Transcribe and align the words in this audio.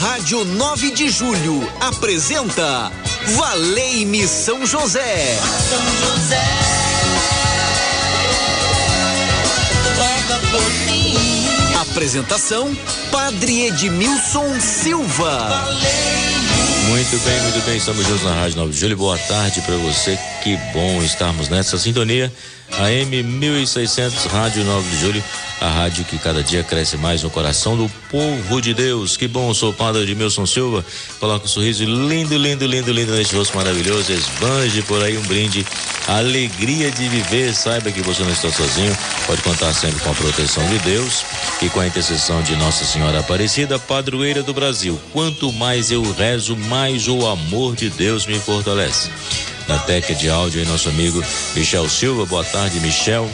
Rádio 0.00 0.44
9 0.44 0.90
de 0.92 1.10
Julho 1.10 1.68
apresenta 1.80 2.90
Valei-me 3.36 4.26
São 4.26 4.66
José. 4.66 5.38
São 5.68 6.16
José. 6.16 6.42
Apresentação: 11.80 12.76
Padre 13.10 13.66
Edmilson 13.66 14.60
Silva. 14.60 15.68
Muito 16.88 17.18
bem, 17.24 17.40
muito 17.42 17.64
bem, 17.64 17.76
estamos 17.76 18.06
juntos 18.06 18.24
na 18.24 18.34
Rádio 18.34 18.56
9 18.56 18.72
de 18.72 18.78
Julho. 18.78 18.96
Boa 18.96 19.18
tarde 19.18 19.60
para 19.60 19.76
você. 19.76 20.18
Que 20.42 20.56
bom 20.72 21.02
estarmos 21.02 21.48
nessa 21.48 21.78
sintonia. 21.78 22.32
AM 22.78 23.22
1600, 23.22 24.24
Rádio 24.24 24.64
9 24.64 24.90
de 24.90 25.00
Julho, 25.00 25.24
a 25.62 25.68
rádio 25.68 26.04
que 26.04 26.18
cada 26.18 26.42
dia 26.42 26.64
cresce 26.64 26.96
mais 26.96 27.22
no 27.22 27.30
coração 27.30 27.76
do 27.76 27.88
povo 28.10 28.60
de 28.60 28.74
Deus. 28.74 29.16
Que 29.16 29.28
bom, 29.28 29.54
sou 29.54 29.70
o 29.70 29.72
padre 29.72 30.02
Edmilson 30.02 30.44
Silva. 30.44 30.84
Coloca 31.20 31.44
um 31.44 31.48
sorriso 31.48 31.84
lindo, 31.84 32.36
lindo, 32.36 32.66
lindo, 32.66 32.92
lindo 32.92 33.12
neste 33.12 33.36
rosto 33.36 33.56
maravilhoso. 33.56 34.12
Esbanje 34.12 34.82
por 34.82 35.00
aí 35.02 35.16
um 35.16 35.22
brinde. 35.22 35.64
Alegria 36.08 36.90
de 36.90 37.08
viver. 37.08 37.54
Saiba 37.54 37.92
que 37.92 38.02
você 38.02 38.24
não 38.24 38.32
está 38.32 38.50
sozinho. 38.50 38.96
Pode 39.26 39.40
contar 39.42 39.72
sempre 39.72 40.00
com 40.00 40.10
a 40.10 40.14
proteção 40.14 40.66
de 40.68 40.78
Deus 40.80 41.24
e 41.62 41.68
com 41.68 41.78
a 41.78 41.86
intercessão 41.86 42.42
de 42.42 42.56
Nossa 42.56 42.84
Senhora 42.84 43.20
Aparecida, 43.20 43.78
padroeira 43.78 44.42
do 44.42 44.52
Brasil. 44.52 45.00
Quanto 45.12 45.52
mais 45.52 45.92
eu 45.92 46.02
rezo, 46.12 46.56
mais 46.56 47.06
o 47.06 47.24
amor 47.26 47.76
de 47.76 47.88
Deus 47.88 48.26
me 48.26 48.38
fortalece 48.38 49.10
na 49.68 49.78
técnica 49.78 50.14
de 50.14 50.28
áudio 50.28 50.60
aí, 50.60 50.66
nosso 50.66 50.88
amigo 50.88 51.22
Michel 51.54 51.88
Silva. 51.88 52.26
Boa 52.26 52.44
tarde, 52.44 52.80
Michel. 52.80 53.30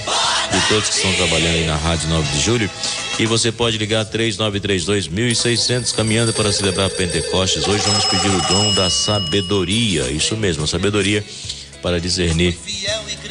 E 0.52 0.68
todos 0.68 0.88
que 0.88 0.96
estão 0.96 1.12
trabalhando 1.14 1.54
aí 1.54 1.66
na 1.66 1.76
Rádio 1.76 2.08
9 2.08 2.32
de 2.32 2.40
Julho. 2.40 2.70
E 3.18 3.26
você 3.26 3.50
pode 3.50 3.76
ligar 3.78 4.04
3932 4.04 5.08
1600 5.08 5.92
caminhando 5.92 6.32
para 6.32 6.52
celebrar 6.52 6.88
Pentecostes. 6.90 7.66
Hoje 7.66 7.82
vamos 7.84 8.04
pedir 8.04 8.28
o 8.28 8.40
dom 8.48 8.74
da 8.74 8.88
sabedoria. 8.88 10.10
Isso 10.10 10.36
mesmo, 10.36 10.64
a 10.64 10.66
sabedoria 10.66 11.24
para 11.82 12.00
discernir 12.00 12.58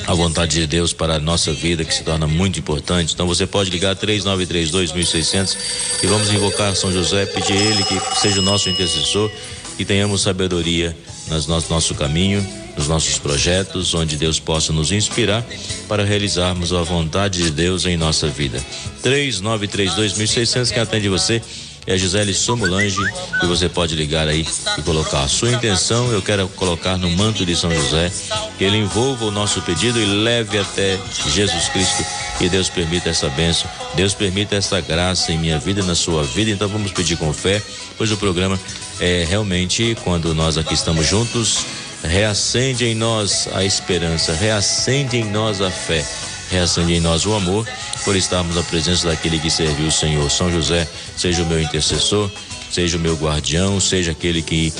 a 0.06 0.14
vontade 0.14 0.60
de 0.60 0.68
Deus 0.68 0.94
para 0.94 1.16
a 1.16 1.20
nossa 1.20 1.52
vida, 1.54 1.84
que 1.84 1.94
se 1.94 2.04
torna 2.04 2.28
muito 2.28 2.60
importante. 2.60 3.14
Então 3.14 3.28
você 3.28 3.46
pode 3.46 3.70
ligar 3.70 3.96
3932 3.96 4.94
1600 4.94 5.58
e 6.02 6.08
vamos 6.08 6.32
invocar 6.32 6.76
São 6.76 6.92
José, 6.92 7.26
pedir 7.26 7.56
ele 7.56 7.84
que 7.84 8.00
seja 8.20 8.40
o 8.40 8.44
nosso 8.44 8.70
intercessor 8.70 9.30
e 9.78 9.86
tenhamos 9.86 10.22
sabedoria 10.22 10.96
nas 11.28 11.46
nosso, 11.46 11.70
nosso 11.70 11.94
caminho, 11.94 12.46
nos 12.78 12.88
nossos 12.88 13.18
projetos, 13.18 13.94
onde 13.94 14.16
Deus 14.16 14.40
possa 14.40 14.72
nos 14.72 14.92
inspirar 14.92 15.44
para 15.88 16.04
realizarmos 16.04 16.72
a 16.72 16.84
vontade 16.84 17.44
de 17.44 17.52
Deus 17.52 17.86
em 17.86 17.98
nossa 17.98 18.28
vida. 18.28 18.64
3932.600 19.04 20.72
que 20.72 20.80
atende 20.80 21.10
você 21.10 21.42
é 21.88 21.94
a 21.94 21.98
Gisele 21.98 22.34
Somulange 22.34 23.00
e 23.42 23.46
você 23.46 23.70
pode 23.70 23.96
ligar 23.96 24.28
aí 24.28 24.46
e 24.78 24.82
colocar 24.82 25.24
a 25.24 25.28
sua 25.30 25.52
intenção. 25.54 26.12
Eu 26.12 26.22
quero 26.22 26.46
colocar 26.50 26.98
no 26.98 27.10
manto 27.10 27.46
de 27.46 27.56
São 27.56 27.74
José 27.74 28.12
que 28.58 28.66
ele 28.66 28.76
envolva 28.76 29.24
o 29.24 29.32
nosso 29.32 29.62
pedido 29.62 29.98
e 29.98 30.06
leve 30.06 30.60
até 30.60 31.00
Jesus 31.34 31.70
Cristo. 31.70 32.06
E 32.42 32.50
Deus 32.50 32.70
permita 32.70 33.10
essa 33.10 33.30
bênção, 33.30 33.70
Deus 33.96 34.14
permita 34.14 34.58
essa 34.58 34.82
graça 34.82 35.32
em 35.32 35.38
minha 35.38 35.58
vida, 35.58 35.82
na 35.82 35.96
sua 35.96 36.24
vida. 36.24 36.52
Então 36.52 36.68
vamos 36.68 36.92
pedir 36.92 37.16
com 37.16 37.32
fé, 37.32 37.64
pois 37.98 38.12
o 38.12 38.18
programa 38.18 38.60
é 39.00 39.26
realmente 39.28 39.96
quando 40.04 40.36
nós 40.36 40.58
aqui 40.58 40.74
estamos 40.74 41.08
juntos, 41.08 41.66
reacende 42.04 42.86
em 42.86 42.96
nós 42.96 43.48
a 43.54 43.64
esperança, 43.64 44.34
reacende 44.34 45.18
em 45.18 45.24
nós 45.24 45.62
a 45.62 45.72
fé, 45.72 46.06
reacende 46.50 46.94
em 46.94 47.00
nós 47.00 47.26
o 47.26 47.34
amor 47.34 47.68
por 48.04 48.16
estarmos 48.16 48.56
na 48.56 48.64
presença 48.64 49.08
daquele 49.08 49.40
que 49.40 49.50
serviu 49.50 49.88
o 49.88 49.92
Senhor. 49.92 50.30
São 50.30 50.52
José, 50.52 50.88
seja 51.16 51.44
o 51.44 51.46
meu 51.46 51.62
intercessor, 51.62 52.30
seja 52.72 52.98
o 52.98 53.00
meu 53.00 53.16
guardião, 53.16 53.80
seja 53.80 54.12
aquele 54.12 54.42
que 54.42 54.74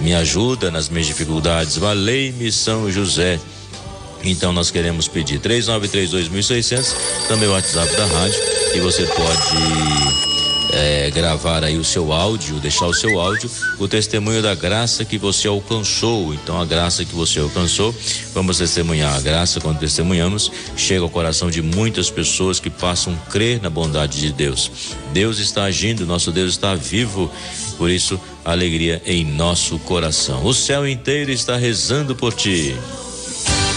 me 0.00 0.14
ajuda 0.14 0.70
nas 0.70 0.88
minhas 0.88 1.06
dificuldades. 1.06 1.76
Valei-me 1.76 2.50
São 2.52 2.90
José. 2.90 3.38
Então 4.22 4.52
nós 4.52 4.70
queremos 4.70 5.08
pedir 5.08 5.40
3932.600, 5.40 6.94
também 7.26 7.48
o 7.48 7.52
WhatsApp 7.52 7.90
da 7.96 8.06
rádio, 8.06 8.40
e 8.74 8.80
você 8.80 9.04
pode 9.06 10.29
é, 10.72 11.10
gravar 11.10 11.64
aí 11.64 11.76
o 11.76 11.84
seu 11.84 12.12
áudio, 12.12 12.60
deixar 12.60 12.86
o 12.86 12.94
seu 12.94 13.20
áudio, 13.20 13.50
o 13.78 13.88
testemunho 13.88 14.42
da 14.42 14.54
graça 14.54 15.04
que 15.04 15.18
você 15.18 15.48
alcançou. 15.48 16.34
Então, 16.34 16.60
a 16.60 16.64
graça 16.64 17.04
que 17.04 17.14
você 17.14 17.40
alcançou, 17.40 17.94
vamos 18.32 18.58
testemunhar. 18.58 19.14
A 19.14 19.20
graça, 19.20 19.60
quando 19.60 19.78
testemunhamos, 19.78 20.50
chega 20.76 21.02
ao 21.02 21.10
coração 21.10 21.50
de 21.50 21.62
muitas 21.62 22.10
pessoas 22.10 22.60
que 22.60 22.70
passam 22.70 23.14
a 23.14 23.30
crer 23.30 23.60
na 23.60 23.70
bondade 23.70 24.20
de 24.20 24.32
Deus. 24.32 24.70
Deus 25.12 25.38
está 25.38 25.64
agindo, 25.64 26.06
nosso 26.06 26.30
Deus 26.30 26.52
está 26.52 26.74
vivo, 26.74 27.30
por 27.76 27.90
isso, 27.90 28.20
alegria 28.44 29.02
em 29.04 29.24
nosso 29.24 29.78
coração. 29.80 30.44
O 30.44 30.54
céu 30.54 30.86
inteiro 30.86 31.30
está 31.30 31.56
rezando 31.56 32.14
por 32.14 32.32
ti. 32.32 32.76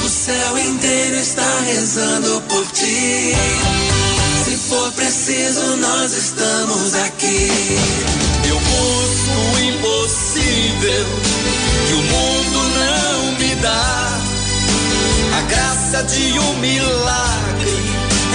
O 0.04 0.10
céu 0.10 0.58
inteiro 0.58 1.16
está 1.16 1.60
rezando 1.62 2.42
por 2.42 2.66
ti. 2.72 4.03
Se 4.54 4.60
for 4.70 4.92
preciso, 4.92 5.78
nós 5.78 6.14
estamos 6.14 6.94
aqui. 6.94 7.50
Eu 8.48 8.60
busco 8.60 9.32
o 9.52 9.60
impossível 9.60 11.06
que 11.88 11.94
o 11.96 12.04
mundo 12.04 12.60
não 12.78 13.32
me 13.40 13.56
dá. 13.56 14.22
A 15.40 15.42
graça 15.50 16.04
de 16.04 16.38
um 16.38 16.58
milagre. 16.60 17.72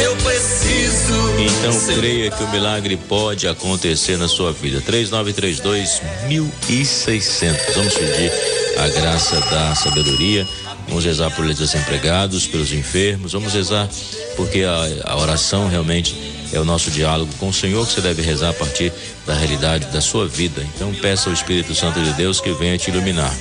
Eu 0.02 0.16
preciso. 0.16 1.14
Então 1.38 1.94
creia 2.00 2.32
que 2.32 2.42
o 2.42 2.48
milagre 2.48 2.96
pode 2.96 3.46
acontecer 3.46 4.18
na 4.18 4.26
sua 4.26 4.52
vida. 4.52 4.80
3932 4.80 6.02
1600. 6.26 7.76
Vamos 7.76 7.94
pedir 7.94 8.32
a 8.76 8.88
graça 8.88 9.38
da 9.42 9.72
sabedoria. 9.76 10.44
Vamos 10.88 11.04
rezar 11.04 11.30
por 11.30 11.44
eles 11.44 11.58
desempregados, 11.58 12.46
pelos 12.46 12.72
enfermos. 12.72 13.32
Vamos 13.32 13.52
rezar 13.52 13.88
porque 14.36 14.62
a, 14.62 15.12
a 15.12 15.16
oração 15.18 15.68
realmente 15.68 16.16
é 16.52 16.58
o 16.58 16.64
nosso 16.64 16.90
diálogo 16.90 17.30
com 17.38 17.48
o 17.48 17.52
Senhor 17.52 17.86
que 17.86 17.92
você 17.92 18.00
deve 18.00 18.22
rezar 18.22 18.50
a 18.50 18.54
partir 18.54 18.92
da 19.26 19.34
realidade 19.34 19.86
da 19.86 20.00
sua 20.00 20.26
vida. 20.26 20.66
Então 20.74 20.92
peça 20.94 21.28
ao 21.28 21.34
Espírito 21.34 21.74
Santo 21.74 22.00
de 22.00 22.12
Deus 22.14 22.40
que 22.40 22.50
venha 22.52 22.78
te 22.78 22.90
iluminar. 22.90 23.34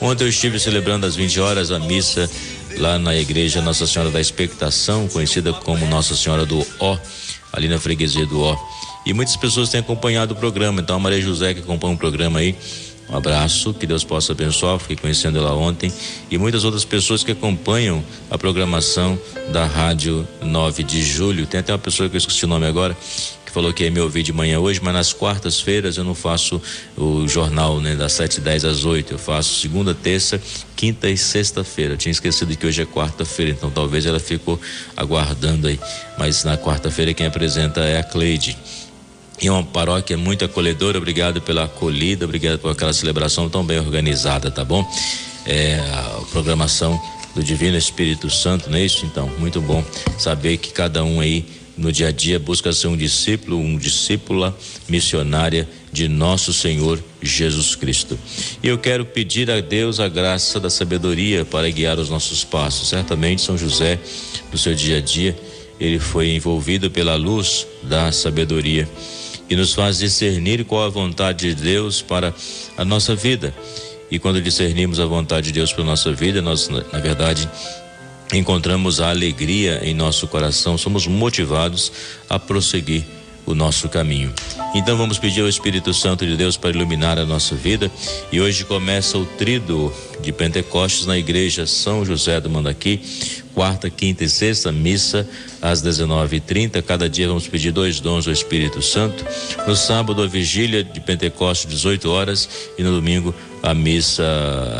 Ontem 0.00 0.24
eu 0.24 0.28
estive 0.28 0.58
celebrando 0.58 1.06
às 1.06 1.16
20 1.16 1.40
horas 1.40 1.70
a 1.70 1.78
missa 1.78 2.28
lá 2.78 2.98
na 2.98 3.14
igreja 3.14 3.60
Nossa 3.60 3.86
Senhora 3.86 4.10
da 4.10 4.20
Expectação, 4.20 5.08
conhecida 5.08 5.52
como 5.52 5.84
Nossa 5.86 6.14
Senhora 6.14 6.46
do 6.46 6.64
Ó, 6.78 6.96
ali 7.52 7.68
na 7.68 7.78
freguesia 7.78 8.24
do 8.24 8.40
Ó. 8.40 8.56
E 9.04 9.12
muitas 9.12 9.36
pessoas 9.36 9.70
têm 9.70 9.80
acompanhado 9.80 10.34
o 10.34 10.36
programa, 10.36 10.80
então 10.80 10.96
a 10.96 10.98
Maria 10.98 11.20
José 11.20 11.54
que 11.54 11.60
acompanha 11.60 11.94
o 11.94 11.98
programa 11.98 12.38
aí, 12.38 12.54
um 13.10 13.16
abraço, 13.16 13.72
que 13.72 13.86
Deus 13.86 14.04
possa 14.04 14.32
abençoar, 14.32 14.78
fiquei 14.78 14.96
conhecendo 14.96 15.38
ela 15.38 15.54
ontem 15.54 15.90
e 16.30 16.36
muitas 16.36 16.64
outras 16.64 16.84
pessoas 16.84 17.24
que 17.24 17.32
acompanham 17.32 18.04
a 18.30 18.36
programação 18.36 19.18
da 19.50 19.64
Rádio 19.64 20.28
9 20.42 20.82
de 20.82 21.02
Julho. 21.02 21.46
Tem 21.46 21.60
até 21.60 21.72
uma 21.72 21.78
pessoa 21.78 22.08
que 22.08 22.16
eu 22.16 22.18
esqueci 22.18 22.44
o 22.44 22.48
nome 22.48 22.66
agora, 22.66 22.94
que 23.46 23.50
falou 23.50 23.72
que 23.72 23.82
ia 23.82 23.90
me 23.90 23.98
ouvir 23.98 24.22
de 24.22 24.32
manhã 24.32 24.60
hoje, 24.60 24.78
mas 24.82 24.92
nas 24.92 25.12
quartas-feiras 25.14 25.96
eu 25.96 26.04
não 26.04 26.14
faço 26.14 26.60
o 26.98 27.26
jornal, 27.26 27.80
né, 27.80 27.96
das 27.96 28.12
7 28.12 28.36
e 28.36 28.40
10 28.42 28.66
às 28.66 28.84
8. 28.84 29.14
Eu 29.14 29.18
faço 29.18 29.58
segunda, 29.58 29.94
terça, 29.94 30.38
quinta 30.76 31.08
e 31.08 31.16
sexta-feira. 31.16 31.96
Tinha 31.96 32.12
esquecido 32.12 32.54
que 32.54 32.66
hoje 32.66 32.82
é 32.82 32.86
quarta-feira, 32.86 33.52
então 33.52 33.70
talvez 33.70 34.04
ela 34.04 34.20
ficou 34.20 34.60
aguardando 34.94 35.66
aí. 35.66 35.80
Mas 36.18 36.44
na 36.44 36.58
quarta-feira 36.58 37.14
quem 37.14 37.26
apresenta 37.26 37.80
é 37.80 37.98
a 37.98 38.02
Cleide. 38.02 38.54
E 39.40 39.48
uma 39.48 39.62
paróquia 39.62 40.16
muito 40.16 40.44
acolhedora, 40.44 40.98
obrigado 40.98 41.40
pela 41.40 41.64
acolhida, 41.64 42.24
obrigado 42.24 42.58
por 42.58 42.72
aquela 42.72 42.92
celebração 42.92 43.48
tão 43.48 43.64
bem 43.64 43.78
organizada, 43.78 44.50
tá 44.50 44.64
bom? 44.64 44.84
É, 45.46 45.78
a 45.78 46.20
programação 46.32 47.00
do 47.34 47.42
Divino 47.42 47.76
Espírito 47.76 48.28
Santo, 48.28 48.68
não 48.68 48.76
é 48.76 48.84
isso? 48.84 49.06
Então, 49.06 49.30
muito 49.38 49.60
bom 49.60 49.84
saber 50.18 50.56
que 50.56 50.72
cada 50.72 51.04
um 51.04 51.20
aí 51.20 51.46
no 51.76 51.92
dia 51.92 52.08
a 52.08 52.12
dia 52.12 52.40
busca 52.40 52.72
ser 52.72 52.88
um 52.88 52.96
discípulo, 52.96 53.56
um 53.56 53.78
discípula 53.78 54.56
missionária 54.88 55.68
de 55.92 56.08
nosso 56.08 56.52
Senhor 56.52 57.02
Jesus 57.22 57.76
Cristo. 57.76 58.18
E 58.60 58.66
eu 58.66 58.76
quero 58.76 59.04
pedir 59.04 59.48
a 59.52 59.60
Deus 59.60 60.00
a 60.00 60.08
graça 60.08 60.58
da 60.58 60.68
sabedoria 60.68 61.44
para 61.44 61.70
guiar 61.70 62.00
os 62.00 62.10
nossos 62.10 62.42
passos. 62.42 62.88
Certamente 62.88 63.40
São 63.40 63.56
José, 63.56 64.00
no 64.50 64.58
seu 64.58 64.74
dia 64.74 64.98
a 64.98 65.00
dia, 65.00 65.38
ele 65.78 66.00
foi 66.00 66.30
envolvido 66.30 66.90
pela 66.90 67.14
luz 67.14 67.64
da 67.84 68.10
sabedoria 68.10 68.88
que 69.48 69.56
nos 69.56 69.74
faz 69.74 69.98
discernir 69.98 70.64
qual 70.64 70.84
a 70.84 70.88
vontade 70.88 71.54
de 71.54 71.62
Deus 71.62 72.02
para 72.02 72.34
a 72.76 72.84
nossa 72.84 73.16
vida. 73.16 73.54
E 74.10 74.18
quando 74.18 74.40
discernimos 74.40 75.00
a 75.00 75.06
vontade 75.06 75.46
de 75.46 75.52
Deus 75.52 75.72
para 75.72 75.82
a 75.82 75.86
nossa 75.86 76.12
vida, 76.12 76.42
nós, 76.42 76.68
na 76.68 76.98
verdade, 76.98 77.48
encontramos 78.32 79.00
a 79.00 79.10
alegria 79.10 79.80
em 79.82 79.94
nosso 79.94 80.26
coração, 80.28 80.76
somos 80.76 81.06
motivados 81.06 81.90
a 82.28 82.38
prosseguir 82.38 83.04
o 83.46 83.54
nosso 83.54 83.88
caminho. 83.88 84.32
Então 84.74 84.98
vamos 84.98 85.18
pedir 85.18 85.40
ao 85.40 85.48
Espírito 85.48 85.94
Santo 85.94 86.26
de 86.26 86.36
Deus 86.36 86.56
para 86.56 86.70
iluminar 86.70 87.18
a 87.18 87.24
nossa 87.24 87.54
vida. 87.54 87.90
E 88.30 88.38
hoje 88.40 88.64
começa 88.64 89.16
o 89.16 89.24
trido 89.24 89.92
de 90.20 90.30
Pentecostes 90.30 91.06
na 91.06 91.16
igreja 91.16 91.66
São 91.66 92.04
José 92.04 92.38
do 92.38 92.50
Mandaqui, 92.50 93.00
quarta, 93.54 93.88
quinta 93.88 94.24
e 94.24 94.28
sexta, 94.28 94.70
missa 94.70 95.26
às 95.62 95.82
19h30. 95.82 96.82
Cada 96.82 97.08
dia 97.08 97.26
vamos 97.26 97.48
pedir 97.48 97.72
dois 97.72 97.98
dons 97.98 98.26
ao 98.26 98.32
Espírito 98.32 98.82
Santo. 98.82 99.24
No 99.66 99.74
sábado, 99.74 100.22
a 100.22 100.26
vigília 100.26 100.84
de 100.84 101.00
Pentecostes, 101.00 101.68
18 101.70 102.10
horas, 102.10 102.48
e 102.78 102.82
no 102.82 102.92
domingo, 102.92 103.34
a 103.62 103.72
missa 103.74 104.22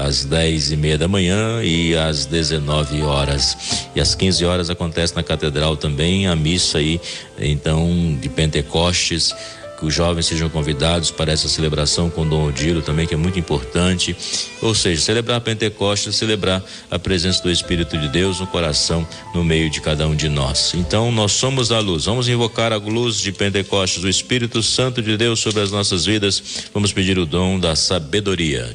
às 0.05 0.25
10 0.25 0.73
e 0.73 0.77
meia 0.77 0.99
da 0.99 1.09
manhã 1.09 1.63
e 1.63 1.97
às 1.97 2.27
19 2.27 3.03
horas. 3.03 3.89
E 3.97 4.01
às 4.01 4.15
15 4.15 4.45
horas 4.45 4.71
acontece 4.71 5.17
na 5.17 5.23
catedral 5.23 5.77
também 5.77 6.27
a 6.27 6.37
missa 6.37 6.79
aí, 6.79 7.01
então, 7.39 8.17
de 8.21 8.29
Pentecostes 8.29 9.35
que 9.79 9.87
os 9.87 9.95
jovens 9.95 10.27
sejam 10.27 10.49
convidados 10.49 11.11
para 11.11 11.33
essa 11.33 11.49
celebração 11.49 12.11
com 12.11 12.27
Dom 12.27 12.49
Odilo 12.49 12.83
também, 12.83 13.07
que 13.07 13.15
é 13.15 13.17
muito 13.17 13.39
importante. 13.39 14.17
Ou 14.61 14.75
seja, 14.75 15.01
celebrar 15.01 15.41
Pentecostes, 15.41 16.17
celebrar 16.17 16.63
a 16.91 16.99
presença 16.99 17.43
do 17.43 17.51
Espírito 17.51 17.97
de 17.97 18.09
Deus 18.09 18.41
no 18.41 18.47
coração, 18.47 19.07
no 19.35 19.45
meio 19.45 19.71
de 19.71 19.81
cada 19.81 20.07
um 20.07 20.17
de 20.17 20.29
nós. 20.29 20.73
Então, 20.75 21.13
nós 21.13 21.33
somos 21.33 21.71
a 21.71 21.79
luz. 21.79 22.07
Vamos 22.07 22.29
invocar 22.29 22.73
a 22.73 22.77
luz 22.77 23.19
de 23.19 23.31
Pentecostes, 23.31 24.03
o 24.03 24.09
Espírito 24.09 24.63
Santo 24.63 25.01
de 25.01 25.17
Deus 25.17 25.39
sobre 25.39 25.63
as 25.63 25.71
nossas 25.71 26.05
vidas. 26.05 26.43
Vamos 26.75 26.93
pedir 26.93 27.19
o 27.19 27.27
dom 27.27 27.59
da 27.59 27.77
sabedoria. 27.77 28.75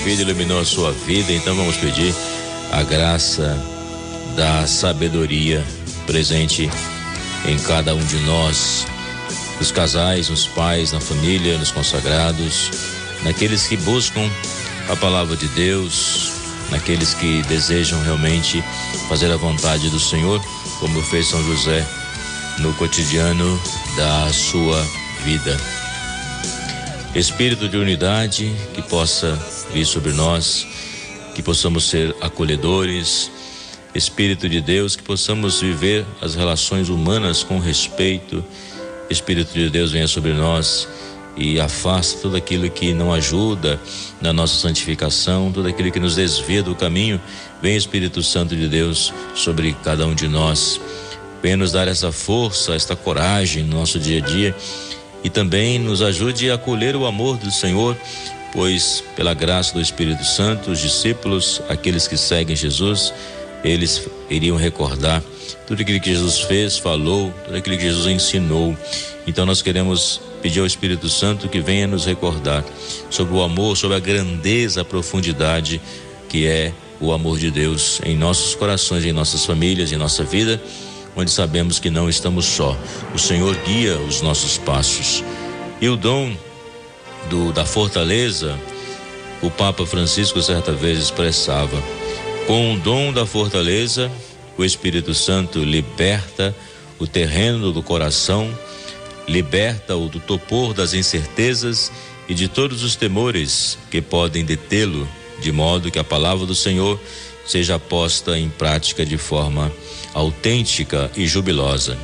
Vida, 0.00 0.22
iluminou 0.22 0.60
a 0.60 0.64
sua 0.64 0.92
vida. 0.92 1.32
Então 1.32 1.54
vamos 1.54 1.76
pedir 1.76 2.14
a 2.72 2.82
graça 2.82 3.56
da 4.36 4.66
sabedoria 4.66 5.64
presente 6.06 6.70
em 7.46 7.58
cada 7.58 7.94
um 7.94 8.04
de 8.04 8.16
nós, 8.20 8.86
nos 9.58 9.70
casais, 9.70 10.28
nos 10.28 10.46
pais, 10.46 10.92
na 10.92 11.00
família, 11.00 11.58
nos 11.58 11.70
consagrados, 11.70 12.70
naqueles 13.22 13.66
que 13.66 13.76
buscam 13.76 14.28
a 14.88 14.96
palavra 14.96 15.36
de 15.36 15.48
Deus, 15.48 16.32
naqueles 16.70 17.14
que 17.14 17.42
desejam 17.42 18.02
realmente 18.02 18.62
fazer 19.08 19.30
a 19.30 19.36
vontade 19.36 19.88
do 19.90 20.00
Senhor, 20.00 20.40
como 20.78 21.02
fez 21.02 21.28
São 21.28 21.42
José 21.44 21.86
no 22.58 22.72
cotidiano 22.74 23.60
da 23.96 24.32
sua 24.32 24.86
vida. 25.24 25.79
Espírito 27.14 27.68
de 27.68 27.76
unidade 27.76 28.54
que 28.72 28.80
possa 28.82 29.36
vir 29.72 29.84
sobre 29.84 30.12
nós, 30.12 30.64
que 31.34 31.42
possamos 31.42 31.90
ser 31.90 32.14
acolhedores, 32.20 33.28
Espírito 33.92 34.48
de 34.48 34.60
Deus, 34.60 34.94
que 34.94 35.02
possamos 35.02 35.60
viver 35.60 36.06
as 36.20 36.36
relações 36.36 36.88
humanas 36.88 37.42
com 37.42 37.58
respeito. 37.58 38.44
Espírito 39.10 39.52
de 39.52 39.68
Deus 39.68 39.90
venha 39.90 40.06
sobre 40.06 40.32
nós 40.34 40.86
e 41.36 41.58
afasta 41.58 42.20
tudo 42.20 42.36
aquilo 42.36 42.70
que 42.70 42.94
não 42.94 43.12
ajuda 43.12 43.80
na 44.20 44.32
nossa 44.32 44.54
santificação, 44.54 45.50
tudo 45.50 45.68
aquilo 45.68 45.90
que 45.90 45.98
nos 45.98 46.14
desvia 46.14 46.62
do 46.62 46.76
caminho. 46.76 47.20
Vem 47.60 47.76
Espírito 47.76 48.22
Santo 48.22 48.54
de 48.54 48.68
Deus 48.68 49.12
sobre 49.34 49.76
cada 49.82 50.06
um 50.06 50.14
de 50.14 50.28
nós. 50.28 50.80
Venha 51.42 51.56
nos 51.56 51.72
dar 51.72 51.88
essa 51.88 52.12
força, 52.12 52.72
esta 52.72 52.94
coragem 52.94 53.64
no 53.64 53.78
nosso 53.78 53.98
dia 53.98 54.18
a 54.18 54.24
dia 54.24 54.54
e 55.22 55.30
também 55.30 55.78
nos 55.78 56.02
ajude 56.02 56.50
a 56.50 56.54
acolher 56.54 56.96
o 56.96 57.06
amor 57.06 57.36
do 57.36 57.50
Senhor, 57.50 57.96
pois 58.52 59.02
pela 59.14 59.34
graça 59.34 59.74
do 59.74 59.80
Espírito 59.80 60.24
Santo, 60.24 60.70
os 60.70 60.80
discípulos, 60.80 61.62
aqueles 61.68 62.08
que 62.08 62.16
seguem 62.16 62.56
Jesus, 62.56 63.12
eles 63.62 64.08
iriam 64.28 64.56
recordar 64.56 65.22
tudo 65.66 65.82
aquilo 65.82 66.00
que 66.00 66.10
Jesus 66.10 66.40
fez, 66.40 66.78
falou, 66.78 67.32
tudo 67.44 67.56
aquilo 67.56 67.76
que 67.76 67.84
Jesus 67.84 68.06
ensinou. 68.06 68.76
Então 69.26 69.46
nós 69.46 69.62
queremos 69.62 70.20
pedir 70.42 70.60
ao 70.60 70.66
Espírito 70.66 71.08
Santo 71.08 71.48
que 71.48 71.60
venha 71.60 71.86
nos 71.86 72.06
recordar 72.06 72.64
sobre 73.08 73.34
o 73.34 73.42
amor, 73.42 73.76
sobre 73.76 73.96
a 73.96 74.00
grandeza, 74.00 74.80
a 74.80 74.84
profundidade 74.84 75.80
que 76.28 76.46
é 76.46 76.72
o 77.00 77.12
amor 77.12 77.38
de 77.38 77.50
Deus 77.50 78.00
em 78.04 78.16
nossos 78.16 78.54
corações, 78.54 79.04
em 79.04 79.12
nossas 79.12 79.44
famílias, 79.44 79.92
em 79.92 79.96
nossa 79.96 80.24
vida 80.24 80.60
onde 81.16 81.30
sabemos 81.30 81.78
que 81.78 81.90
não 81.90 82.08
estamos 82.08 82.46
só. 82.46 82.76
O 83.14 83.18
Senhor 83.18 83.54
guia 83.66 83.98
os 83.98 84.20
nossos 84.20 84.58
passos. 84.58 85.24
E 85.80 85.88
o 85.88 85.96
dom 85.96 86.36
do, 87.28 87.52
da 87.52 87.64
fortaleza, 87.64 88.58
o 89.42 89.50
Papa 89.50 89.86
Francisco 89.86 90.40
certa 90.42 90.72
vez 90.72 90.98
expressava: 90.98 91.82
com 92.46 92.74
o 92.74 92.78
dom 92.78 93.12
da 93.12 93.26
fortaleza, 93.26 94.10
o 94.56 94.64
Espírito 94.64 95.14
Santo 95.14 95.60
liberta 95.60 96.54
o 96.98 97.06
terreno 97.06 97.72
do 97.72 97.82
coração, 97.82 98.52
liberta-o 99.26 100.08
do 100.08 100.20
topor 100.20 100.74
das 100.74 100.92
incertezas 100.92 101.90
e 102.28 102.34
de 102.34 102.46
todos 102.46 102.82
os 102.82 102.94
temores 102.94 103.78
que 103.90 104.02
podem 104.02 104.44
detê-lo, 104.44 105.08
de 105.40 105.50
modo 105.50 105.90
que 105.90 105.98
a 105.98 106.04
palavra 106.04 106.46
do 106.46 106.54
Senhor 106.54 107.00
seja 107.46 107.78
posta 107.78 108.38
em 108.38 108.48
prática 108.48 109.04
de 109.04 109.16
forma 109.16 109.72
autêntica 110.14 111.10
e 111.16 111.26
jubilosa. 111.26 111.96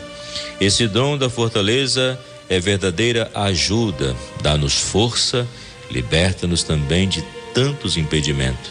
Esse 0.60 0.86
dom 0.86 1.18
da 1.18 1.28
fortaleza 1.28 2.18
é 2.48 2.60
verdadeira 2.60 3.30
ajuda, 3.34 4.16
dá-nos 4.42 4.74
força, 4.74 5.46
liberta-nos 5.90 6.62
também 6.62 7.08
de 7.08 7.22
tantos 7.52 7.96
impedimentos. 7.96 8.70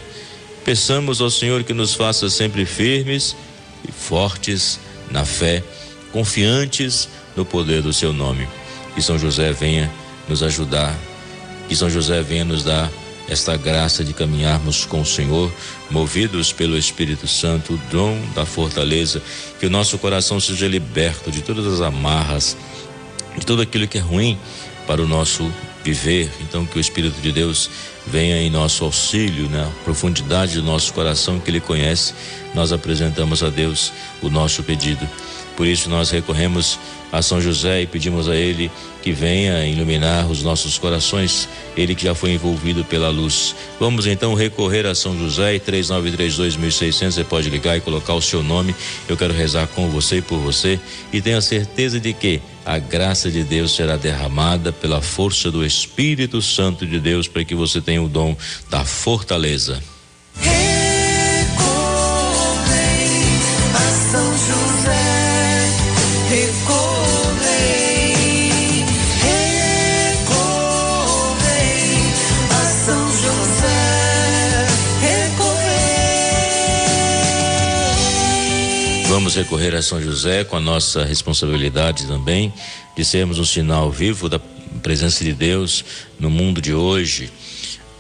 Peçamos 0.64 1.22
ao 1.22 1.30
Senhor 1.30 1.64
que 1.64 1.74
nos 1.74 1.94
faça 1.94 2.30
sempre 2.30 2.66
firmes 2.66 3.36
e 3.88 3.92
fortes 3.92 4.80
na 5.12 5.24
fé, 5.24 5.64
confiantes 6.12 7.08
no 7.36 7.46
poder 7.46 7.82
do 7.82 7.94
seu 7.94 8.12
nome. 8.12 8.48
Que 8.96 9.02
São 9.02 9.20
José 9.20 9.52
venha 9.52 9.92
nos 10.28 10.42
ajudar, 10.42 10.98
que 11.68 11.76
São 11.76 11.90
José 11.90 12.22
venha 12.22 12.46
nos 12.46 12.64
dar 12.64 12.90
esta 13.28 13.58
graça 13.58 14.04
de 14.04 14.14
caminharmos 14.14 14.86
com 14.86 15.02
o 15.02 15.06
Senhor, 15.06 15.52
movidos 15.90 16.52
pelo 16.52 16.78
Espírito 16.78 17.28
Santo, 17.28 17.74
o 17.74 17.78
dom 17.92 18.20
da 18.36 18.46
fortaleza, 18.46 19.22
que 19.60 19.66
o 19.66 19.70
nosso 19.70 19.98
coração 19.98 20.40
seja 20.40 20.68
liberto 20.68 21.32
de 21.32 21.42
todas 21.42 21.66
as 21.66 21.82
amarras, 21.82 22.56
de 23.38 23.46
tudo 23.46 23.62
aquilo 23.62 23.88
que 23.88 23.98
é 23.98 24.02
ruim 24.02 24.38
para 24.86 25.02
o 25.02 25.08
nosso 25.08 25.52
viver. 25.84 26.32
Então, 26.42 26.66
que 26.66 26.78
o 26.78 26.82
Espírito 26.82 27.20
de 27.22 27.32
Deus 27.32 27.70
venha 28.08 28.38
em 28.38 28.50
nosso 28.50 28.84
auxílio, 28.84 29.50
na 29.50 29.70
profundidade 29.84 30.56
do 30.56 30.64
nosso 30.64 30.94
coração 30.94 31.40
que 31.40 31.50
Ele 31.50 31.60
conhece, 31.60 32.14
nós 32.54 32.72
apresentamos 32.72 33.44
a 33.44 33.50
Deus 33.50 33.92
o 34.22 34.30
nosso 34.30 34.64
pedido. 34.64 35.08
Por 35.56 35.66
isso, 35.66 35.90
nós 35.90 36.10
recorremos 36.10 36.78
a 37.18 37.22
São 37.22 37.40
José 37.40 37.82
e 37.82 37.88
pedimos 37.88 38.28
a 38.28 38.36
Ele 38.36 38.70
que 39.02 39.12
venha 39.12 39.66
iluminar 39.66 40.30
os 40.30 40.44
nossos 40.44 40.78
corações, 40.78 41.48
Ele 41.78 41.96
que 41.96 42.04
já 42.04 42.16
foi 42.16 42.32
envolvido 42.32 42.84
pela 42.84 43.10
luz. 43.10 43.56
Vamos 43.80 44.08
então 44.08 44.34
recorrer 44.34 44.86
a 44.86 44.96
São 44.96 45.18
José 45.18 45.56
e 45.56 45.60
3932.600. 45.60 47.12
Você 47.12 47.24
pode 47.24 47.50
ligar 47.50 47.78
e 47.78 47.82
colocar 47.82 48.14
o 48.14 48.22
seu 48.22 48.44
nome. 48.44 48.76
Eu 49.08 49.16
quero 49.16 49.34
rezar 49.34 49.68
com 49.68 49.90
você 49.90 50.18
e 50.18 50.22
por 50.22 50.40
você 50.40 50.80
e 51.14 51.22
tenha 51.22 51.40
certeza 51.40 52.00
de 52.00 52.14
que 52.14 52.42
a 52.66 52.80
graça 52.80 53.30
de 53.30 53.44
Deus 53.44 53.76
será 53.76 53.96
derramada 53.96 54.74
pela 54.74 55.02
força 55.02 55.52
do 55.52 55.66
Espírito 55.66 56.42
Santo 56.42 56.86
de 56.86 57.00
Deus 57.00 57.28
para 57.28 57.46
que 57.46 57.54
você 57.54 57.80
tenha 57.80 58.02
o 58.02 58.10
dom 58.10 58.36
da 58.70 58.84
fortaleza. 58.84 59.82
Vamos 79.16 79.34
recorrer 79.34 79.74
a 79.74 79.82
São 79.82 80.02
José 80.02 80.44
com 80.44 80.58
a 80.58 80.60
nossa 80.60 81.06
responsabilidade 81.06 82.06
também 82.06 82.54
de 82.98 83.06
sermos 83.06 83.40
um 83.40 83.46
sinal 83.46 83.90
vivo 83.90 84.28
da 84.28 84.38
presença 84.84 85.24
de 85.24 85.32
Deus 85.32 85.86
no 86.20 86.30
mundo 86.30 86.62
de 86.62 86.74
hoje, 86.74 87.32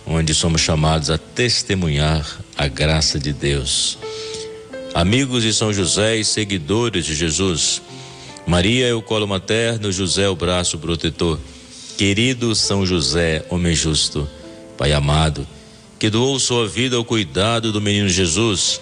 onde 0.06 0.34
somos 0.34 0.60
chamados 0.60 1.10
a 1.10 1.18
testemunhar 1.18 2.30
a 2.58 2.68
graça 2.68 3.18
de 3.18 3.32
Deus. 3.32 3.98
Amigos 4.94 5.44
de 5.44 5.54
São 5.54 5.72
José 5.72 6.18
e 6.18 6.26
seguidores 6.26 7.06
de 7.06 7.16
Jesus, 7.16 7.82
Maria 8.46 8.86
é 8.86 8.94
o 8.94 9.02
colo 9.02 9.26
materno, 9.26 9.94
José 9.94 10.24
é 10.24 10.30
o 10.30 10.36
braço 10.36 10.78
protetor. 10.80 11.40
Querido 11.98 12.54
São 12.54 12.86
José, 12.86 13.46
homem 13.50 13.74
justo, 13.74 14.28
Pai 14.78 14.92
amado, 14.92 15.48
que 15.98 16.10
doou 16.10 16.38
sua 16.42 16.68
vida 16.68 16.98
ao 16.98 17.06
cuidado 17.06 17.72
do 17.72 17.80
menino 17.80 18.10
Jesus, 18.10 18.82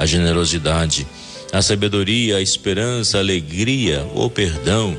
a 0.00 0.06
generosidade, 0.06 1.06
a 1.52 1.60
sabedoria, 1.60 2.38
a 2.38 2.40
esperança, 2.40 3.18
a 3.18 3.20
alegria, 3.20 4.02
o 4.14 4.30
perdão. 4.30 4.96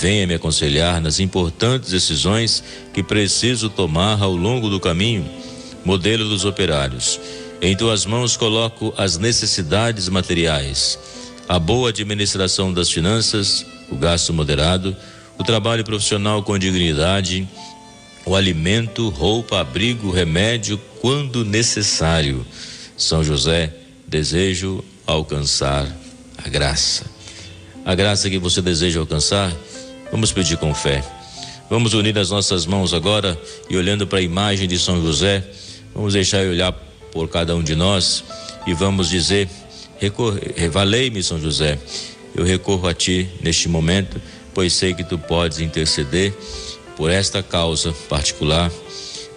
Venha 0.00 0.26
me 0.26 0.34
aconselhar 0.34 1.00
nas 1.00 1.20
importantes 1.20 1.90
decisões 1.90 2.64
que 2.92 3.00
preciso 3.00 3.70
tomar 3.70 4.20
ao 4.20 4.34
longo 4.34 4.68
do 4.68 4.80
caminho. 4.80 5.24
Modelo 5.84 6.28
dos 6.28 6.44
operários. 6.44 7.20
Em 7.62 7.76
tuas 7.76 8.04
mãos 8.04 8.36
coloco 8.36 8.92
as 8.96 9.18
necessidades 9.18 10.08
materiais, 10.08 10.98
a 11.48 11.60
boa 11.60 11.90
administração 11.90 12.72
das 12.72 12.90
finanças, 12.90 13.64
o 13.88 13.94
gasto 13.94 14.32
moderado, 14.32 14.96
o 15.38 15.44
trabalho 15.44 15.84
profissional 15.84 16.42
com 16.42 16.58
dignidade, 16.58 17.48
o 18.26 18.34
alimento, 18.34 19.10
roupa, 19.10 19.60
abrigo, 19.60 20.10
remédio, 20.10 20.76
quando 21.00 21.44
necessário. 21.44 22.44
São 22.96 23.22
José, 23.22 23.77
desejo 24.08 24.84
alcançar 25.06 25.86
a 26.36 26.48
graça. 26.48 27.04
A 27.84 27.94
graça 27.94 28.28
que 28.28 28.38
você 28.38 28.60
deseja 28.60 28.98
alcançar, 28.98 29.54
vamos 30.10 30.32
pedir 30.32 30.56
com 30.56 30.74
fé. 30.74 31.04
Vamos 31.70 31.94
unir 31.94 32.18
as 32.18 32.30
nossas 32.30 32.66
mãos 32.66 32.92
agora 32.92 33.38
e 33.70 33.76
olhando 33.76 34.06
para 34.06 34.18
a 34.18 34.22
imagem 34.22 34.66
de 34.66 34.78
São 34.78 35.00
José, 35.00 35.44
vamos 35.94 36.14
deixar 36.14 36.40
ele 36.40 36.52
olhar 36.52 36.72
por 37.12 37.28
cada 37.28 37.54
um 37.54 37.62
de 37.62 37.76
nós 37.76 38.24
e 38.66 38.74
vamos 38.74 39.08
dizer: 39.08 39.48
Valei-me, 40.72 41.22
São 41.22 41.38
José, 41.38 41.78
eu 42.34 42.44
recorro 42.44 42.88
a 42.88 42.94
ti 42.94 43.28
neste 43.42 43.68
momento 43.68 44.20
pois 44.58 44.72
sei 44.72 44.92
que 44.92 45.04
tu 45.04 45.16
podes 45.16 45.60
interceder 45.60 46.34
por 46.96 47.12
esta 47.12 47.44
causa 47.44 47.92
particular, 48.08 48.72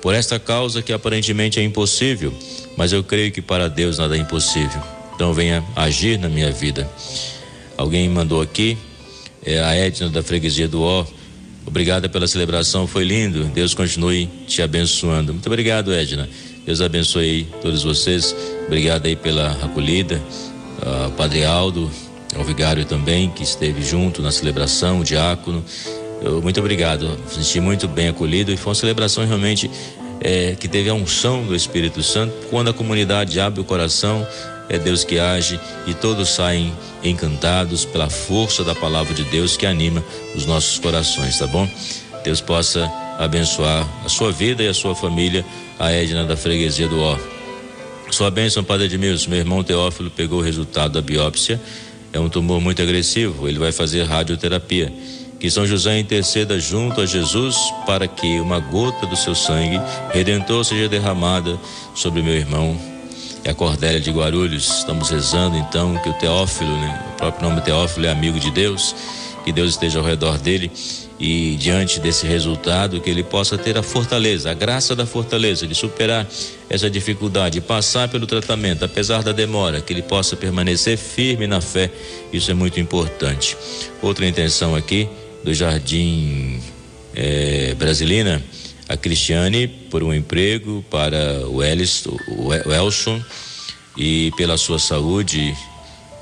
por 0.02 0.16
esta 0.16 0.40
causa 0.40 0.82
que 0.82 0.92
aparentemente 0.92 1.60
é 1.60 1.64
impossível, 1.64 2.34
mas 2.78 2.94
eu 2.94 3.04
creio 3.04 3.32
que 3.32 3.42
para 3.42 3.68
Deus 3.68 3.98
nada 3.98 4.16
é 4.16 4.20
impossível. 4.20 4.82
Então 5.16 5.34
venha 5.34 5.64
agir 5.76 6.18
na 6.18 6.30
minha 6.30 6.52
vida. 6.52 6.90
Alguém 7.78 8.10
mandou 8.10 8.42
aqui, 8.42 8.78
é 9.44 9.60
a 9.60 9.76
Edna 9.76 10.10
da 10.10 10.24
freguesia 10.24 10.68
do 10.68 10.82
Ó. 10.82 11.06
Obrigada 11.66 12.10
pela 12.10 12.28
celebração, 12.28 12.88
foi 12.88 13.04
lindo. 13.04 13.46
Deus 13.46 13.74
continue 13.74 14.28
te 14.48 14.62
abençoando. 14.62 15.34
Muito 15.34 15.48
obrigado, 15.48 15.94
Edna. 15.94 16.28
Deus 16.66 16.82
abençoe 16.82 17.48
todos 17.62 17.84
vocês. 17.84 18.36
Obrigado 18.66 19.06
aí 19.06 19.16
pela 19.16 19.52
acolhida. 19.64 20.22
Uh, 20.80 21.12
Padre 21.12 21.44
Aldo, 21.44 21.90
ao 22.36 22.44
vigário 22.44 22.86
também, 22.86 23.30
que 23.30 23.44
esteve 23.44 23.84
junto 23.84 24.22
na 24.22 24.32
celebração, 24.32 25.00
o 25.00 25.04
diácono. 25.04 25.64
Eu, 26.22 26.42
muito 26.42 26.60
obrigado, 26.60 27.18
senti 27.28 27.60
muito 27.60 27.88
bem 27.88 28.08
acolhido 28.08 28.52
e 28.52 28.58
foi 28.58 28.70
uma 28.70 28.76
celebração 28.76 29.26
realmente 29.26 29.70
é, 30.22 30.56
que 30.58 30.68
teve 30.68 30.90
a 30.90 30.94
unção 30.94 31.44
do 31.44 31.56
Espírito 31.56 32.02
Santo. 32.02 32.34
Quando 32.50 32.70
a 32.70 32.74
comunidade 32.74 33.40
abre 33.40 33.60
o 33.60 33.64
coração, 33.64 34.26
é 34.70 34.78
Deus 34.78 35.04
que 35.04 35.20
age 35.20 35.60
e 35.86 35.94
todos 35.94 36.30
saem 36.30 36.74
encantados 37.04 37.84
pela 37.84 38.10
força 38.10 38.64
da 38.64 38.74
palavra 38.74 39.14
de 39.14 39.24
Deus 39.26 39.58
que 39.58 39.66
anima 39.66 40.04
os 40.36 40.46
nossos 40.46 40.80
corações, 40.80 41.38
tá 41.38 41.48
bom? 41.48 41.68
Deus 42.24 42.40
possa 42.40 42.90
abençoar 43.18 43.88
a 44.06 44.10
sua 44.10 44.32
vida 44.32 44.64
e 44.64 44.68
a 44.68 44.74
sua 44.74 44.96
família, 44.96 45.44
a 45.78 45.92
Edna 45.92 46.24
da 46.24 46.38
Freguesia 46.38 46.88
do 46.88 47.00
Ó. 47.00 47.18
Sua 48.12 48.30
bênção, 48.30 48.64
Padre 48.64 48.86
Edmilson. 48.86 49.30
Meu 49.30 49.40
irmão 49.40 49.64
Teófilo 49.64 50.12
pegou 50.12 50.40
o 50.40 50.44
resultado 50.44 50.94
da 50.94 51.02
biópsia 51.02 51.60
é 52.14 52.20
um 52.20 52.30
tumor 52.30 52.60
muito 52.60 52.82
agressivo, 52.82 53.48
ele 53.48 53.60
vai 53.60 53.72
fazer 53.72 54.04
radioterapia. 54.04 54.92
Que 55.42 55.50
São 55.50 55.66
José 55.66 55.98
interceda 55.98 56.60
junto 56.60 57.02
a 57.02 57.06
Jesus 57.08 57.58
para 57.84 58.08
que 58.08 58.40
uma 58.40 58.60
gota 58.60 59.08
do 59.08 59.16
seu 59.16 59.34
sangue 59.34 59.82
redentor 60.14 60.64
seja 60.64 60.88
derramada 60.88 61.60
sobre 61.96 62.22
meu 62.22 62.36
irmão 62.36 62.80
e 63.44 63.50
a 63.50 63.54
Cordélia 63.56 64.00
de 64.00 64.12
Guarulhos. 64.12 64.70
Estamos 64.78 65.10
rezando 65.10 65.58
então 65.58 65.98
que 65.98 66.10
o 66.10 66.14
Teófilo, 66.14 66.70
né, 66.78 67.06
o 67.14 67.18
próprio 67.18 67.50
nome 67.50 67.60
Teófilo 67.62 68.06
é 68.06 68.12
amigo 68.12 68.40
de 68.40 68.52
Deus, 68.52 68.96
que 69.44 69.52
Deus 69.52 69.72
esteja 69.72 69.98
ao 69.98 70.06
redor 70.06 70.38
dele 70.38 70.72
e 71.20 71.56
diante 71.56 72.00
desse 72.00 72.28
resultado 72.28 73.02
que 73.02 73.10
ele 73.10 73.24
possa 73.24 73.58
ter 73.58 73.76
a 73.80 73.82
fortaleza, 73.82 74.52
a 74.52 74.54
graça 74.54 74.96
da 74.96 75.08
fortaleza 75.08 75.66
de 75.66 75.74
superar 75.74 76.28
essa 76.70 76.88
dificuldade, 76.88 77.62
passar 77.62 78.08
pelo 78.10 78.28
tratamento, 78.28 78.86
apesar 78.86 79.24
da 79.24 79.32
demora, 79.32 79.82
que 79.82 79.92
ele 79.92 80.04
possa 80.04 80.36
permanecer 80.36 81.00
firme 81.00 81.48
na 81.48 81.62
fé. 81.62 81.92
Isso 82.32 82.52
é 82.52 82.54
muito 82.54 82.80
importante. 82.80 83.58
Outra 84.04 84.28
intenção 84.28 84.76
aqui 84.76 85.10
do 85.44 85.54
Jardim 85.54 86.62
é, 87.16 87.74
Brasilina, 87.76 88.42
a 88.88 88.98
Cristiane 88.98 89.68
por 89.68 90.04
um 90.04 90.14
emprego 90.14 90.84
para 90.90 91.48
o, 91.48 91.64
Eliston, 91.64 92.18
o 92.28 92.72
Elson 92.72 93.22
e 93.98 94.32
pela 94.38 94.58
sua 94.58 94.80
saúde 94.80 95.56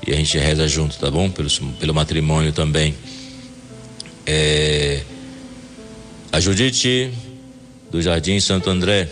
e 0.06 0.12
a 0.12 0.16
gente 0.16 0.38
reza 0.38 0.66
junto, 0.66 0.98
tá 0.98 1.10
bom? 1.10 1.30
Pelo, 1.30 1.48
pelo 1.78 1.94
matrimônio 1.94 2.52
também. 2.52 2.94
É, 4.26 5.02
a 6.32 6.40
Judite 6.40 7.12
do 7.90 8.00
Jardim 8.00 8.40
Santo 8.40 8.70
André, 8.70 9.08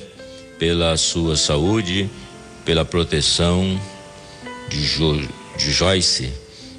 pela 0.58 0.96
sua 0.96 1.36
saúde, 1.36 2.08
pela 2.64 2.84
proteção 2.84 3.80
de, 4.68 4.82
jo, 4.82 5.20
de 5.56 5.72
Joyce 5.72 6.32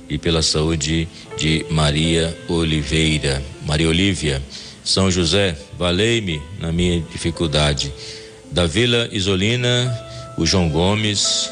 e 0.09 0.17
pela 0.17 0.41
saúde 0.41 1.07
de 1.37 1.65
Maria 1.69 2.35
Oliveira, 2.47 3.43
Maria 3.65 3.87
Olívia. 3.87 4.41
São 4.83 5.11
José, 5.11 5.55
valei-me 5.77 6.41
na 6.59 6.71
minha 6.71 6.99
dificuldade. 7.11 7.93
Da 8.51 8.65
Vila 8.65 9.07
Isolina, 9.11 9.95
o 10.37 10.45
João 10.45 10.69
Gomes, 10.69 11.51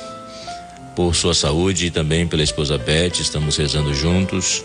por 0.96 1.14
sua 1.14 1.36
saúde 1.36 1.86
e 1.86 1.92
também 1.92 2.26
pela 2.26 2.42
esposa 2.42 2.78
Beth, 2.78 3.20
estamos 3.20 3.56
rezando 3.56 3.94
juntos. 3.94 4.64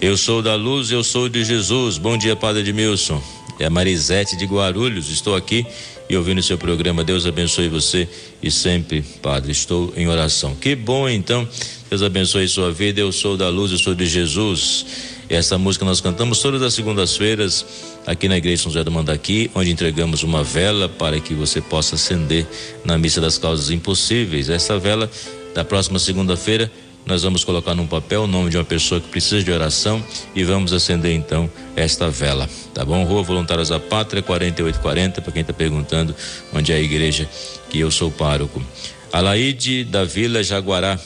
Eu 0.00 0.16
sou 0.16 0.42
da 0.42 0.56
luz, 0.56 0.90
eu 0.90 1.04
sou 1.04 1.28
de 1.28 1.44
Jesus. 1.44 1.98
Bom 1.98 2.18
dia, 2.18 2.34
Padre 2.34 2.62
Edmilson. 2.62 3.22
É 3.60 3.66
a 3.66 3.70
Marisete 3.70 4.36
de 4.36 4.44
Guarulhos. 4.44 5.10
Estou 5.10 5.36
aqui 5.36 5.64
e 6.08 6.16
ouvindo 6.16 6.42
seu 6.42 6.56
programa. 6.56 7.04
Deus 7.04 7.26
abençoe 7.26 7.68
você 7.68 8.08
e 8.42 8.50
sempre, 8.50 9.02
Padre, 9.22 9.52
estou 9.52 9.92
em 9.96 10.08
oração. 10.08 10.54
Que 10.54 10.74
bom 10.74 11.08
então. 11.08 11.48
Deus 11.90 12.02
abençoe 12.02 12.46
sua 12.46 12.70
vida. 12.70 13.00
Eu 13.00 13.10
sou 13.10 13.36
da 13.36 13.48
luz, 13.48 13.72
eu 13.72 13.78
sou 13.78 13.94
de 13.94 14.06
Jesus. 14.06 14.84
Essa 15.28 15.56
música 15.56 15.84
nós 15.84 16.00
cantamos 16.00 16.40
todas 16.40 16.60
as 16.62 16.74
segundas-feiras 16.74 17.64
aqui 18.06 18.28
na 18.28 18.36
Igreja 18.36 18.62
São 18.62 18.72
José 18.72 18.84
do 18.84 18.90
Mandaqui, 18.90 19.50
onde 19.54 19.70
entregamos 19.70 20.22
uma 20.22 20.44
vela 20.44 20.88
para 20.88 21.18
que 21.18 21.34
você 21.34 21.60
possa 21.60 21.94
acender 21.94 22.46
na 22.84 22.98
missa 22.98 23.20
das 23.20 23.38
causas 23.38 23.70
impossíveis. 23.70 24.50
Essa 24.50 24.78
vela 24.78 25.10
da 25.54 25.64
próxima 25.64 25.98
segunda-feira 25.98 26.70
nós 27.06 27.22
vamos 27.22 27.42
colocar 27.42 27.74
num 27.74 27.86
papel 27.86 28.24
o 28.24 28.26
nome 28.26 28.50
de 28.50 28.58
uma 28.58 28.64
pessoa 28.64 29.00
que 29.00 29.08
precisa 29.08 29.42
de 29.42 29.50
oração 29.50 30.04
e 30.34 30.44
vamos 30.44 30.74
acender 30.74 31.14
então 31.14 31.50
esta 31.74 32.10
vela, 32.10 32.46
tá 32.74 32.84
bom? 32.84 33.02
Rua 33.04 33.22
Voluntários 33.22 33.70
da 33.70 33.80
Pátria, 33.80 34.22
4840, 34.22 35.22
para 35.22 35.32
quem 35.32 35.40
está 35.40 35.54
perguntando 35.54 36.14
onde 36.52 36.70
é 36.70 36.76
a 36.76 36.80
igreja 36.80 37.26
que 37.70 37.78
eu 37.78 37.90
sou 37.90 38.10
pároco. 38.10 38.62
Alaide 39.10 39.84
da 39.84 40.04
Vila 40.04 40.42
Jaguará, 40.42 41.00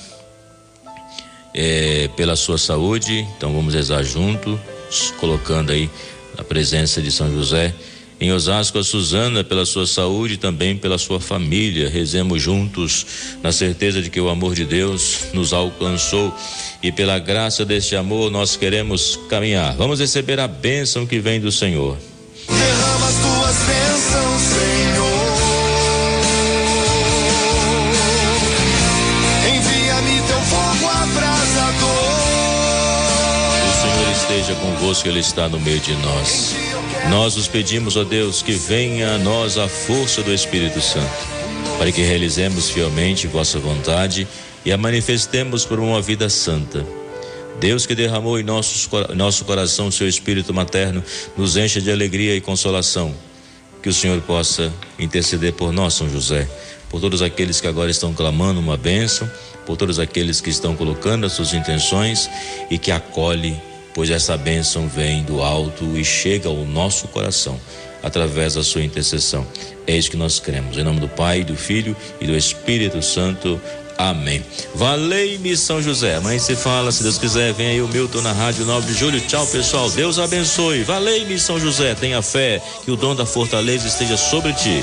é, 1.55 2.09
pela 2.17 2.37
sua 2.37 2.59
saúde, 2.59 3.27
então 3.37 3.53
vamos 3.53 3.75
rezar 3.75 4.03
juntos, 4.03 4.59
colocando 5.19 5.71
aí 5.73 5.89
a 6.39 6.45
presença 6.45 7.01
de 7.01 7.11
São 7.11 7.31
José 7.31 7.75
em 8.23 8.31
Osasco, 8.31 8.79
a 8.79 8.85
Suzana, 8.85 9.43
pela 9.43 9.67
sua 9.67 9.85
saúde 9.85 10.35
e 10.35 10.37
também 10.37 10.77
pela 10.77 10.97
sua 10.97 11.19
família. 11.19 11.91
Rezemos 11.91 12.41
juntos, 12.41 13.05
na 13.43 13.51
certeza 13.51 14.01
de 14.01 14.09
que 14.11 14.21
o 14.21 14.29
amor 14.29 14.55
de 14.55 14.65
Deus 14.65 15.25
nos 15.33 15.53
alcançou 15.53 16.33
e 16.81 16.93
pela 16.93 17.19
graça 17.19 17.65
deste 17.65 17.97
amor 17.97 18.31
nós 18.31 18.55
queremos 18.55 19.19
caminhar. 19.29 19.75
Vamos 19.75 19.99
receber 19.99 20.39
a 20.39 20.47
bênção 20.47 21.05
que 21.05 21.19
vem 21.19 21.41
do 21.41 21.51
Senhor. 21.51 21.99
Derrama 22.47 23.09
as 23.09 23.15
tuas 23.17 23.57
bênçãos, 23.67 23.92
abrasador. 34.93 34.93
O 34.93 34.95
Senhor 34.95 34.95
esteja 34.95 35.03
convosco, 35.03 35.09
Ele 35.09 35.21
está 35.21 35.49
no 35.49 35.59
meio 35.59 35.81
de 35.81 35.93
nós. 35.97 36.55
Nós 37.09 37.37
os 37.37 37.49
pedimos, 37.49 37.97
ó 37.97 38.05
Deus, 38.05 38.43
que 38.43 38.53
venha 38.53 39.15
a 39.15 39.19
nós 39.19 39.57
a 39.57 39.69
força 39.69 40.23
do 40.23 40.33
Espírito 40.33 40.81
Santo, 40.81 41.11
para 41.79 41.91
que 41.91 42.03
realizemos 42.03 42.71
fielmente 42.71 43.27
vossa 43.27 43.59
vontade 43.59 44.29
e 44.65 44.73
a 44.73 44.77
manifestemos 44.77 45.65
por 45.65 45.81
uma 45.81 46.01
vida 46.01 46.29
santa. 46.29 46.87
Deus 47.59 47.87
que 47.87 47.95
derramou 47.95 48.39
em 48.39 48.43
nossos, 48.43 48.89
nosso 49.15 49.45
coração 49.45 49.89
o 49.89 49.93
seu 49.93 50.09
espírito 50.09 50.53
materno, 50.53 51.03
nos 51.37 51.57
encha 51.57 51.81
de 51.81 51.91
alegria 51.91 52.35
e 52.35 52.41
consolação. 52.41 53.15
Que 53.83 53.89
o 53.89 53.95
Senhor 53.95 54.21
possa 54.23 54.73
interceder 54.99 55.53
por 55.53 55.73
nós, 55.73 55.95
São 55.95 56.09
José, 56.09 56.49
por 56.89 57.01
todos 57.01 57.23
aqueles 57.23 57.61
que 57.61 57.67
agora 57.67 57.91
estão 57.91 58.13
clamando 58.15 58.61
uma 58.61 58.77
bênção, 58.77 59.29
por 59.67 59.77
todos 59.77 59.99
aqueles 59.99 60.41
que 60.41 60.51
estão 60.51 60.77
colocando 60.77 61.27
as 61.27 61.33
suas 61.33 61.53
intenções 61.53 62.31
e 62.71 62.79
que 62.79 62.91
acolhe 62.91 63.61
pois 63.95 64.11
essa 64.11 64.37
bênção 64.37 64.89
vem 64.89 65.23
do 65.23 65.43
alto 65.43 65.97
e 65.97 66.05
chega 66.05 66.49
ao 66.49 66.65
nosso 66.65 67.09
coração 67.09 67.59
através 68.03 68.55
da 68.55 68.65
sua 68.65 68.83
intercessão. 68.83 69.47
É 69.87 69.97
isso 69.97 70.11
que 70.11 70.17
nós 70.17 70.41
cremos. 70.41 70.77
Em 70.77 70.83
nome 70.83 71.01
do 71.01 71.09
Pai, 71.09 71.45
do 71.45 71.57
Filho 71.57 71.97
e 72.21 72.27
do 72.27 72.37
Espírito 72.37 73.01
Santo. 73.03 73.61
Amém. 73.97 74.45
Valei-me 74.75 75.57
São 75.57 75.81
José. 75.81 76.19
Mãe 76.21 76.39
se 76.39 76.57
fala, 76.57 76.91
se 76.91 77.03
Deus 77.03 77.19
quiser, 77.19 77.53
vem 77.53 77.69
aí 77.69 77.83
o 77.83 77.89
Milton 77.89 78.23
na 78.23 78.33
Rádio 78.33 78.65
9 78.65 78.93
de 78.93 78.99
Julho. 78.99 79.21
Tchau, 79.21 79.47
pessoal. 79.47 79.89
Deus 79.91 80.19
abençoe. 80.19 80.83
Valei-me 80.83 81.39
São 81.39 81.61
José. 81.61 81.95
Tenha 81.95 82.21
fé 82.23 82.61
que 82.85 82.91
o 82.91 82.97
dom 82.97 83.15
da 83.15 83.27
fortaleza 83.27 83.87
esteja 83.87 84.17
sobre 84.17 84.53
ti. 84.55 84.83